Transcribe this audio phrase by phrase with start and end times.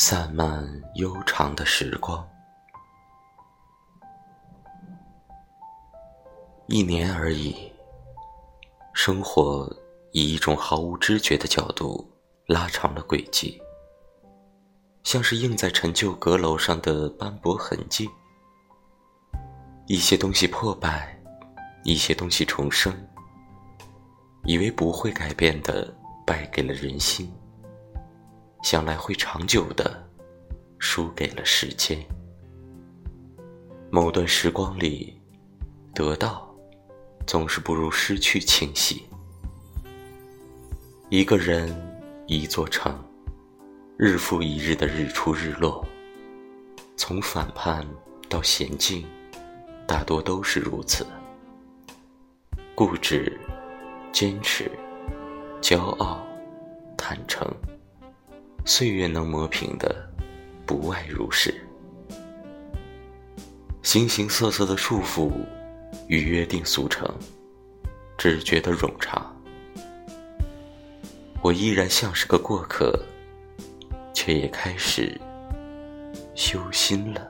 [0.00, 2.24] 散漫悠长的时光，
[6.68, 7.72] 一年而已。
[8.92, 9.68] 生活
[10.12, 12.08] 以一种毫无知觉的角度
[12.46, 13.60] 拉长了轨迹，
[15.02, 18.08] 像是印在陈旧阁楼上的斑驳痕迹。
[19.88, 21.20] 一些东西破败，
[21.82, 22.96] 一些东西重生。
[24.44, 25.92] 以为不会改变的，
[26.24, 27.26] 败给了人心；
[28.62, 29.97] 想来会长久的，
[30.90, 32.02] 输给了时间。
[33.90, 35.14] 某段时光里，
[35.94, 36.48] 得到
[37.26, 39.04] 总是不如失去清晰。
[41.10, 41.68] 一个人，
[42.26, 42.98] 一座城，
[43.98, 45.86] 日复一日的日出日落，
[46.96, 47.86] 从反叛
[48.26, 49.04] 到娴静，
[49.86, 51.06] 大多都是如此。
[52.74, 53.38] 固执。
[54.10, 54.72] 坚持、
[55.60, 56.26] 骄傲、
[56.96, 57.46] 坦诚，
[58.64, 59.94] 岁月能磨平的，
[60.68, 61.54] 不外如是。
[63.82, 65.32] 形形色色的束缚
[66.08, 67.10] 与约定俗成，
[68.18, 69.34] 只觉得冗长。
[71.40, 73.02] 我依然像是个过客，
[74.12, 75.18] 却也开始
[76.34, 77.26] 修心了。